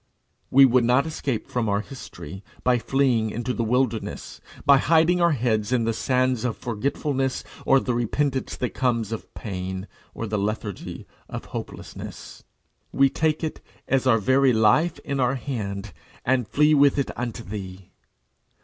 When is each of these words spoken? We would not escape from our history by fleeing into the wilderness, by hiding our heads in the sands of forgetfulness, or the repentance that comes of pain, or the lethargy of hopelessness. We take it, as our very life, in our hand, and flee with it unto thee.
We 0.49 0.65
would 0.65 0.83
not 0.83 1.05
escape 1.05 1.47
from 1.47 1.69
our 1.69 1.81
history 1.81 2.43
by 2.63 2.79
fleeing 2.79 3.29
into 3.29 3.53
the 3.53 3.63
wilderness, 3.63 4.41
by 4.65 4.79
hiding 4.79 5.21
our 5.21 5.33
heads 5.33 5.71
in 5.71 5.83
the 5.83 5.93
sands 5.93 6.43
of 6.43 6.57
forgetfulness, 6.57 7.43
or 7.67 7.79
the 7.79 7.93
repentance 7.93 8.55
that 8.57 8.71
comes 8.73 9.11
of 9.11 9.31
pain, 9.35 9.87
or 10.15 10.25
the 10.25 10.39
lethargy 10.39 11.05
of 11.29 11.45
hopelessness. 11.45 12.43
We 12.91 13.09
take 13.11 13.43
it, 13.43 13.61
as 13.87 14.07
our 14.07 14.17
very 14.17 14.53
life, 14.53 14.97
in 15.05 15.19
our 15.19 15.35
hand, 15.35 15.93
and 16.25 16.47
flee 16.47 16.73
with 16.73 16.97
it 16.97 17.11
unto 17.15 17.43
thee. 17.43 17.91